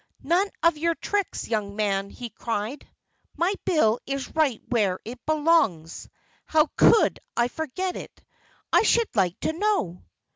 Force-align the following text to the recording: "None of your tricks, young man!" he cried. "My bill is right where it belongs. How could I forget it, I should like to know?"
"None 0.23 0.49
of 0.63 0.79
your 0.79 0.95
tricks, 0.95 1.47
young 1.47 1.75
man!" 1.75 2.09
he 2.09 2.31
cried. 2.31 2.87
"My 3.37 3.53
bill 3.65 3.99
is 4.07 4.33
right 4.35 4.59
where 4.69 4.97
it 5.05 5.23
belongs. 5.27 6.09
How 6.47 6.69
could 6.75 7.19
I 7.37 7.49
forget 7.49 7.95
it, 7.95 8.23
I 8.73 8.81
should 8.81 9.09
like 9.15 9.39
to 9.41 9.53
know?" 9.53 10.03